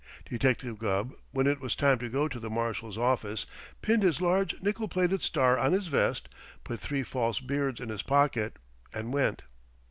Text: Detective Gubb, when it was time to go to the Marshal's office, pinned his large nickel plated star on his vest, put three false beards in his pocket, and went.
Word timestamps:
Detective 0.25 0.79
Gubb, 0.79 1.13
when 1.29 1.45
it 1.45 1.59
was 1.61 1.75
time 1.75 1.99
to 1.99 2.09
go 2.09 2.27
to 2.27 2.39
the 2.39 2.49
Marshal's 2.49 2.97
office, 2.97 3.45
pinned 3.83 4.01
his 4.01 4.19
large 4.19 4.59
nickel 4.59 4.87
plated 4.87 5.21
star 5.21 5.59
on 5.59 5.73
his 5.73 5.85
vest, 5.85 6.27
put 6.63 6.79
three 6.79 7.03
false 7.03 7.39
beards 7.39 7.79
in 7.79 7.89
his 7.89 8.01
pocket, 8.01 8.57
and 8.95 9.13
went. 9.13 9.43